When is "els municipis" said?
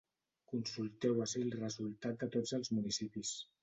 2.63-3.41